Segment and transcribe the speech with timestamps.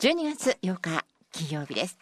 [0.00, 1.98] 12月8日金曜日です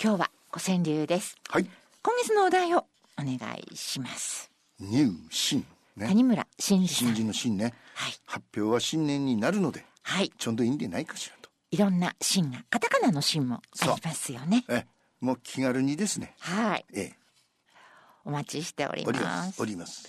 [0.00, 1.66] 今日は五川流ですはい。
[2.00, 2.86] 今月のお題を
[3.18, 3.38] お願
[3.72, 5.66] いします入新。
[5.96, 6.06] ね。
[6.06, 7.74] 谷村新司新人の新ね。
[7.94, 11.50] はい発表は新年になるので、はいちょうどいいんでないかしらと。
[11.72, 14.86] いろんな新がカタカナの新もありますよねえ、
[15.20, 16.36] もう気軽にですね。
[16.38, 17.14] はいええ、
[18.24, 19.60] お待ちしております。
[19.60, 20.08] おります。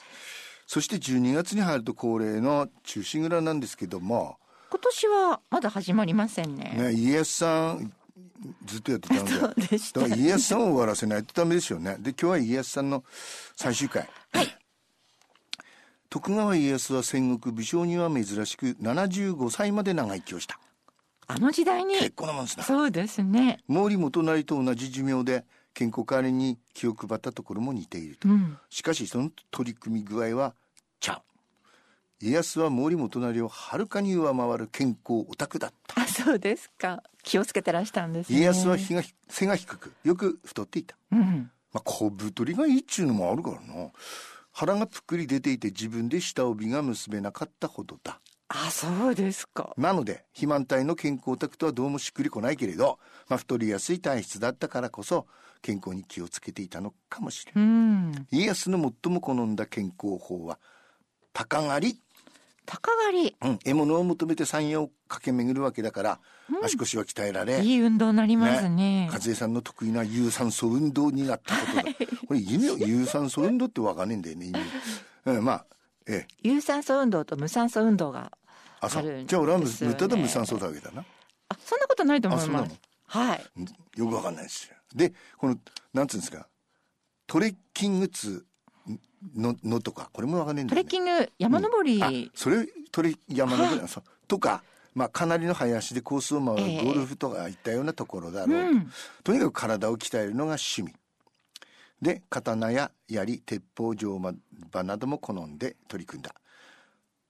[0.67, 4.37] そして12月に入ると恒例の中心蔵なんですけども、
[4.71, 7.93] 今年はまだ始まりませんねね、家康さん、
[8.65, 9.32] ずっとやってたので。
[9.33, 11.97] そうでしただから家康さんを終わらせないとダメですよね。
[12.00, 13.04] で、今日は家康さんの
[13.57, 14.10] 最終回。
[16.10, 20.57] 徳川家康は戦国武将には珍しく75歳まで長生きをした。
[21.27, 22.63] あの時代に結構なもんですな。
[22.63, 28.27] そうですね毛利元就と同じ寿命で健康管理に気を配ったところも似ていると。
[28.29, 30.54] うんしかしその取り組み具合は
[30.99, 31.30] ちゃう。
[32.22, 36.02] 家康は毛利元就をはるかに上回る健康オタクだった。
[36.02, 40.95] あそうですか気をつけてらしたんですね家康は日が背が低く、よく太っていた。
[41.11, 43.89] うんまあ、小太りがいいっちゅうのもあるからな。
[44.52, 48.19] 腹がぷっくり出ていて自分で下帯が結べなかったほどだ。
[48.50, 55.25] あそうですかなので、肥満体の健康オタクとはどうもしっくりこないけれど、まあ、太りやすい体質だったからこそ、
[55.61, 57.63] 健康に気をつけていたのかもしれない。
[57.63, 60.59] うん家康の最も好んだ健康法は、
[61.31, 62.02] 鷹狩り。
[62.65, 63.35] 鷹狩り。
[63.41, 66.19] うん、獲物を求めて山陽を駆け巡るわけだから、
[66.63, 69.09] 足腰は鍛えられ、いい運動になりますね。
[69.11, 71.83] 和江さんの得意な有酸素運動になったことだ。
[72.27, 74.59] これ意味を、有酸素運動ってわかんねえんだよね、意味。
[75.25, 75.65] うん、まあ、
[76.07, 76.33] ええ。
[76.41, 78.31] 有酸素運動と無酸素運動が
[78.79, 81.05] あ、るんじゃあ俺は無ただ無酸素だわけだな。
[81.49, 82.79] あそんなことないと思います。
[83.05, 83.65] はいうん
[83.97, 84.75] よくわかんないですよ。
[84.95, 85.57] で、この、
[85.93, 86.47] なんつうんですか、
[87.27, 88.45] トレッキングツ
[89.35, 90.89] の、のとか、これもわかんないんだよね。
[90.89, 98.55] トレッキング山登り、あ、それ、トレ、山の上、そうとか、まあ、かなりの林でコースを回るええゴルフとかいったようなところだろうと。
[98.55, 98.91] うん
[99.23, 100.93] とにかく体を鍛えるのが趣味。
[102.01, 106.33] で、刀や槍、鉄砲、乗馬なども好んで取り組んだ。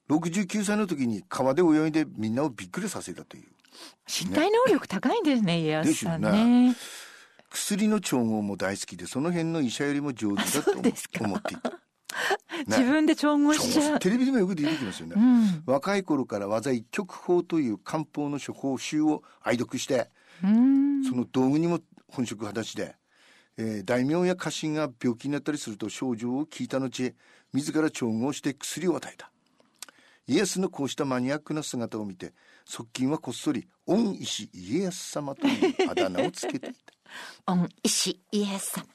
[0.10, 3.44] 69歳の時に川で泳いでみんなをびっくりさせたという。
[4.08, 6.76] 身体能力高いんですね家康さんですよね
[7.52, 11.74] 薬の調合も大好きで、その辺の医者よりも上手だと思っていた。
[12.68, 15.16] 自分で調合しちゃうテレビでもよく出てきますよね。
[15.18, 20.10] うん若い頃から技一曲法という漢方の処方集を愛読して、
[20.44, 22.96] うんその道具にも本職果たしで、
[23.58, 27.14] えー大名や家臣が病気になったりすると症状を聞いた後、
[27.54, 29.31] 自ら調合して薬を与えた。
[30.28, 32.34] 家康のこうしたマニアックな姿を見て、
[32.66, 36.78] 側近はこっそり、恩石家康様というあだ名をつけていた。
[37.52, 38.86] 恩石家康様。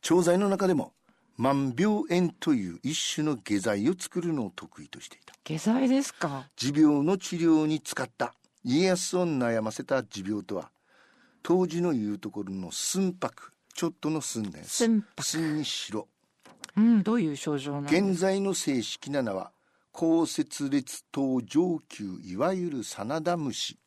[0.00, 0.94] 調剤の中でも、
[1.36, 5.34] 万病炎という一種の下剤を作るのを得意としていた。
[5.44, 6.48] 下剤ですか？
[6.56, 10.70] 持病の治療に使った家康を悩ませた持病とは
[11.42, 15.22] 当時の言うところの寸白ちょっとの寸ね寸白。
[15.24, 16.08] 寸に白。
[16.76, 19.50] うんどういう症状現在の正式な名は
[19.92, 23.78] 高節列頭上級いわゆる真田虫。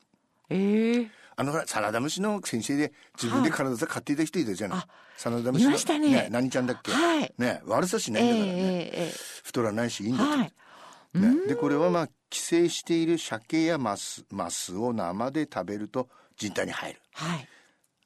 [0.49, 4.87] ええあのほら真田虫の先生で自分で体さ買っていた人いたじゃない、あ
[5.17, 6.27] 真田虫のいましたね。
[6.31, 7.33] 何ちゃんだっけ、はい。
[7.37, 9.11] ね悪さしなえいんだからね、ええ
[9.43, 10.53] 太らないしいいんだと、はい。
[11.19, 16.99] ね、でこれはまあ寄生している鮭やマスマスを生で食べると人体に入る。
[17.13, 17.47] はい。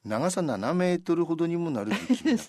[0.06, 2.44] 長さ7メートルほどにもなるという君だ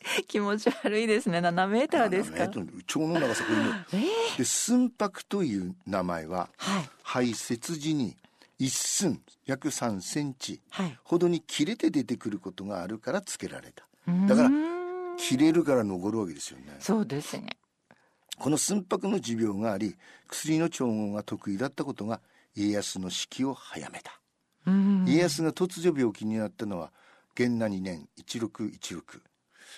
[0.28, 1.38] 気持ち悪いですね。
[1.38, 3.72] 7メーターです7か腸の長さこれも。
[3.92, 6.90] ええで寸白という名前ははい。
[7.02, 8.16] 排泄時に
[8.58, 10.98] 一寸約3センチはい。
[11.04, 13.86] ほどに切れて出てくることがあるから付けられた。
[14.08, 14.50] うだから
[15.18, 16.76] 切れるから残るわけですよね。
[16.80, 17.58] そうですね。
[18.38, 19.96] この寸白の持病があり
[20.28, 22.22] 薬の調合が得意だったことが
[22.54, 24.18] 家康の死期を早めた。
[24.66, 25.04] うん。
[25.06, 26.90] 家康が突如病気になったのは
[27.34, 28.08] 元那2年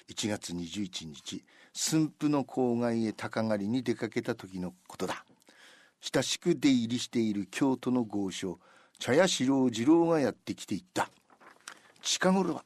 [0.08, 5.24] 16161月21日駿府の郊外へ鷹狩りに出かけた時のことだ。
[6.00, 8.58] 親しく出入りしている京都の豪商
[8.98, 11.08] 茶屋四郎次郎がやってきていった。
[12.02, 12.64] 近頃は、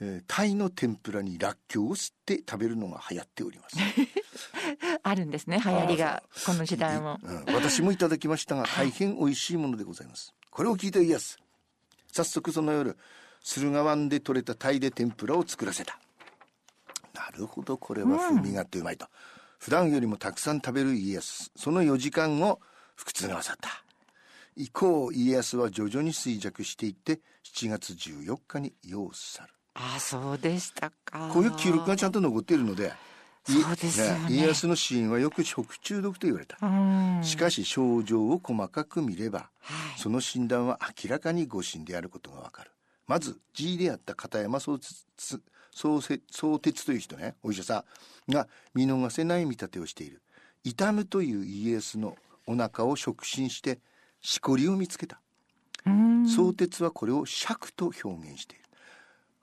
[0.00, 3.76] えー鯛の天ぷらにらっきょうを吸って食べるのが流行っております、
[5.02, 7.18] あるんですね流行りがこの時代も。
[7.22, 10.34] うん、私もいただきましたが大変美味しいものでございます。
[10.50, 11.38] これを聞いた家康。
[12.12, 12.96] 早速その夜
[13.42, 15.94] 駿河湾で採れた鯛で天ぷらを作らせた。
[15.94, 16.07] な
[17.30, 19.06] るほどこれは風味があってうまいと、
[19.58, 22.60] 普段よりもたくさん食べる家康その4時間後
[22.96, 23.84] 腹痛が勝った。
[24.56, 29.52] 以降家康は徐々に衰弱していって7月14日に世を去る。
[29.74, 31.30] あそうでしたか。
[31.32, 32.92] こういう記録がちゃんと残っているので
[33.44, 34.26] そうですよね。
[34.28, 37.20] 家康の死因はよく食中毒と言われた、うん。
[37.22, 40.00] しかし症状を細かく見ればはい。
[40.00, 42.72] その診断は明らかに誤診であることがわかる。
[43.06, 44.78] まず G であった片山宗
[45.78, 47.84] 哲宗哲宗哲という人ねお医者さ
[48.28, 48.32] ん。
[48.32, 50.20] が見逃せない見立てをしている。
[50.64, 52.16] 痛むという家康の
[52.46, 53.78] お腹を触診して
[54.20, 55.20] しこりを見つけた。
[55.86, 56.28] うん。
[56.28, 58.64] 相鉄はこれを尺と表現している。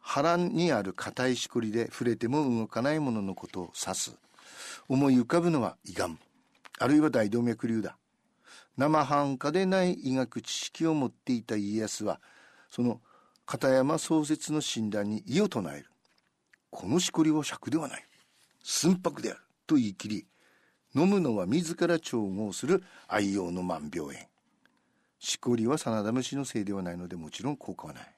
[0.02, 4.16] 腹にある硬いしこりで触れても動かないもののことを指す。
[4.88, 6.20] 思い浮かぶのは胃がん。
[6.78, 7.98] あるいは大動脈瘤だ。
[8.78, 12.20] 生半可でない医学知識を持っていた家康は
[12.70, 13.00] その
[13.46, 15.90] 片山創設の診断に異を唱える
[16.76, 18.04] このしこりは尺ではない。
[18.62, 20.26] 寸白であると言い切り
[20.94, 24.28] 飲むのは自ら調合する愛用の万病園。
[25.18, 28.16] しこりは真田虫のせいではないのでもちろん効果はない。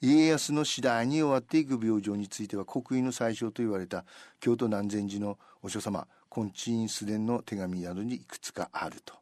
[0.00, 4.06] 家康の次第に終わっていく病状については国威の最小と言われた
[4.40, 9.12] 京都南禅寺のお書様金地院素伝の手紙などにいくつかあると。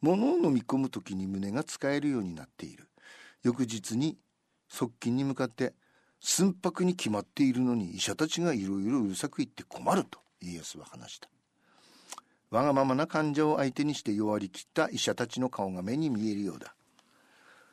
[0.00, 2.88] 物を飲み込む時に胸が使えるようになっている。
[3.44, 4.18] 翌日に
[4.68, 5.72] 側近に向かって
[6.20, 11.28] 寸白に決まっているのに医者たちがいろいろうるさく言って困ると家康は話した。
[12.50, 16.74] わがままな患者を相手にして弱りきった医者たちの顔が目に見えるようだ。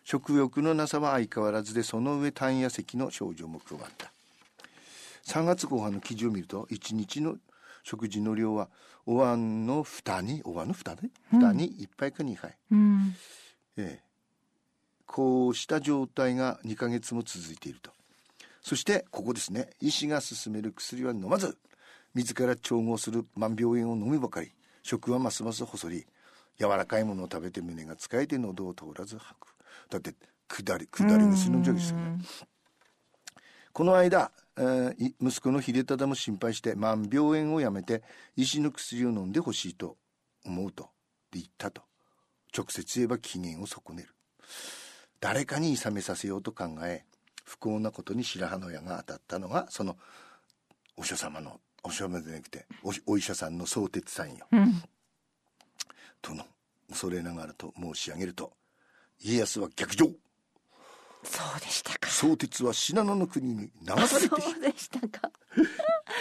[0.03, 4.11] 食欲のなさは相変わらずでその上痰や咳の症状も加わった。
[5.25, 7.35] 3月後半の記事を見ると1日の
[7.83, 8.69] 食事の量は
[9.05, 13.15] お椀の蓋にお椀の蓋で蓋に1杯か2杯、うん。
[13.77, 14.03] ええ。
[15.05, 17.91] こうした状態が2ヶ月も続いていると
[18.68, 19.69] そしてここですね。
[19.80, 21.58] 医師が勧める薬は飲まず
[22.14, 24.52] 自ら調合する万病塩を飲むばかり
[24.84, 26.06] 食はますます細り
[26.60, 29.48] 柔らかいものを食べて胸が使えて喉を通らず吐く。
[29.90, 30.16] だって
[30.50, 32.18] 下り下り虫飲んじゃうんですよね。
[33.72, 38.04] この間、えーい息子の秀忠も心配して万病塩をやめて
[38.36, 39.96] 医師の薬を飲んでほしいと
[40.44, 40.90] 思うと
[41.31, 41.84] 言ったと。
[42.54, 44.10] 直接言えば機嫌を損ねる。
[45.22, 47.06] 誰かに諌めさせようと考え
[47.47, 49.95] 不幸なことに白羽の矢が当たったのがその
[50.97, 54.45] お書様のお書様でなくておお医者さんの相鉄さんよ。
[54.51, 54.83] うん。
[56.21, 56.44] との
[56.89, 58.51] 恐れながらと申し上げると
[59.21, 60.07] 家康は逆上。
[61.23, 62.09] そうでしたか。
[62.09, 65.31] 相鉄は信濃の国に流されてそうでしたか。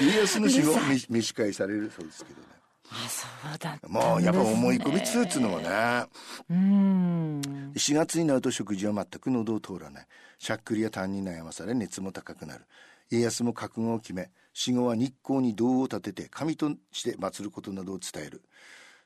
[0.00, 0.96] 家康の死後うるさい。
[0.96, 2.46] 召召し返されるそうですけどね
[2.90, 3.80] あそうだね。
[3.88, 6.10] もうやっぱ思い込みつうつうのはね。
[6.50, 7.40] うん。
[7.74, 10.06] 4月になると食事は全く喉を通らない。
[10.38, 12.66] しゃっくりや痰に悩まされ熱も高くなる。
[13.10, 18.42] 家康も覚悟を決め死後は日光に銅を立てて神として祀ることなどを伝える。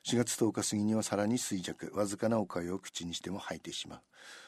[0.05, 1.91] 4月10日過ぎにはさらに衰弱。
[1.93, 3.99] わずかなおかゆを口にしても吐いてしまう。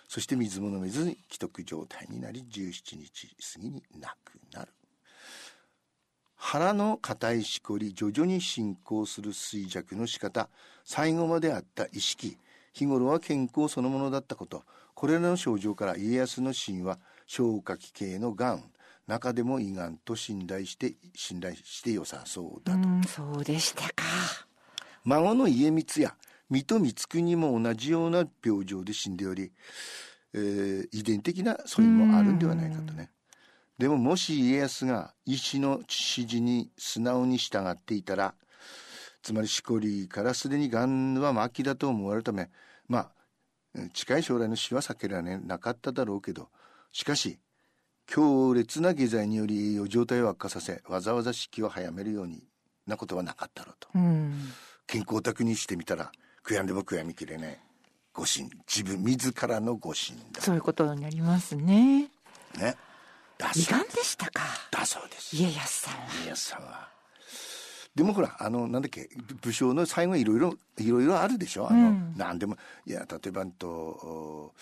[0.08, 4.72] そして水も飲めずに既得状態になり17日過ぎに亡くなる
[6.54, 10.50] 腹の硬いしこり徐々に進行する衰弱の仕方。
[10.86, 12.38] 最後まであった意識。
[12.74, 14.64] 日頃は健康そのものだったこと。
[14.94, 18.66] これらの症状から家康の死因は消化器系のがん。
[19.08, 24.04] 中でも胃がんと信頼して信頼して良さそうだと、うんそうでしたか。
[25.06, 26.16] 孫の家光や
[26.52, 29.52] 水戸光圀も同じような病状で死んでおり、
[30.34, 33.10] えー遺伝的な素因もあるんではないかとね
[33.78, 35.94] でももし家康が医師の指
[36.30, 38.34] 示に素直に従っていたら
[39.22, 42.50] つまりしこりからすでにがんは末期だと思われるため
[42.88, 43.12] まあ
[43.76, 46.50] うん近い将来の死は避けられなかっただろうけど
[46.92, 47.40] しかし
[48.06, 52.44] 強烈な下剤により栄養状態を悪化させわざわざ死期を早めるように
[52.86, 53.88] なことはなかったろうと。
[53.96, 54.52] うん。
[54.88, 56.12] 健康宅にしてみたら
[56.46, 57.58] 悔やんでも悔やみきれない。
[58.14, 60.42] 誤診自分自らの誤診だ。
[60.42, 62.12] そういうことになりますね。
[62.58, 62.60] ね。
[62.60, 62.76] だ
[63.56, 64.42] 胃がんでしたか。
[64.72, 65.36] だそうです。
[65.36, 66.00] 家康さんは。
[66.24, 66.94] 家康さんは。
[67.96, 71.70] でもほらあのなんだっけぶ武将の最後いろいろいろいろあるでしょ。
[71.70, 72.14] あの、うん。
[72.18, 72.58] なんでも
[72.88, 74.54] いや例えばんとお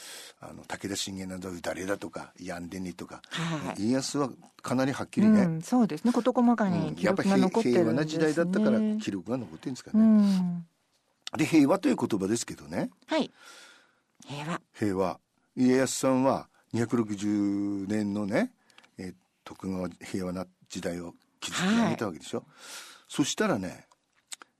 [0.42, 3.88] あの武田信玄などは誰だとかやんでねとか、はい。
[3.88, 4.30] 家康は
[4.62, 6.12] かなりはっきりね、うん、そうですね。
[6.12, 7.84] 事細かに記やっぱ録が平残ってるんですね。
[7.84, 10.66] 平和な時代だったから記録が残ってるんですかうね、ん。
[11.38, 12.90] で平和という言葉ですけどね。
[13.08, 13.32] はい。
[14.28, 14.62] 平和。
[14.74, 15.20] 平和。
[15.56, 18.61] 家康さんは260年のね、えー
[19.44, 22.46] 徳川平和な時代を築き上げたわけでしょ、
[23.08, 23.88] そしたらね、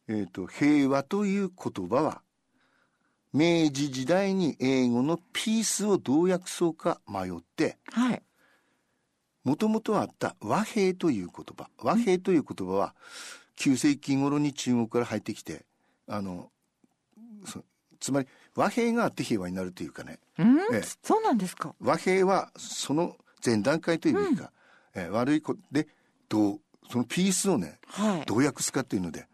[0.08, 2.22] えー、と平和という言葉は
[3.34, 8.22] 明治時代に英語のピースをどう訳そうか迷ってはい。
[9.44, 11.70] もともとあった和平という言葉。
[11.80, 12.94] 和平という言葉は
[13.58, 15.66] 9世紀頃に中国から入ってきて
[16.08, 16.50] あの
[17.46, 17.64] そ
[18.00, 20.20] つまり和平があって平和になるというかね。
[20.38, 20.84] うん、ええ。
[21.02, 21.74] そうなんですか。
[21.80, 24.52] 和平はその前段階というべきか、
[24.96, 25.88] えー悪いことで
[26.30, 28.26] どうそのピースをねはい。
[28.26, 29.28] どう訳すかっていうので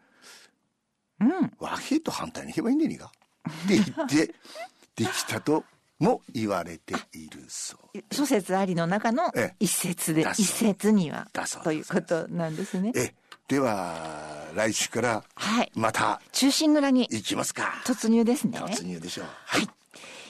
[1.20, 1.52] うん。
[1.58, 3.12] 和平と反対にいけばいいんでねえか
[3.48, 4.34] って言って
[4.96, 5.64] できたと
[5.98, 11.26] も言われているそう諸説ありの中のええ一説で、だそう一説には
[11.64, 12.92] ということなんですね。
[12.94, 13.14] え
[13.48, 15.72] では来週からはい。
[15.74, 18.58] また中心蔵に行きますか突入ですね。
[18.58, 19.68] 突入でしょうはい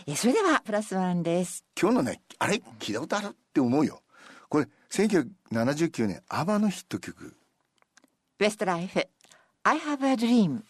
[0.07, 1.65] えそれではプラスワンです。
[1.79, 4.03] 今日のねあれ聞いたことあるって思うよ
[4.49, 7.35] これ1979年アバのヒット曲。
[8.41, 9.07] ウエストライフ
[9.65, 10.63] I have a dream.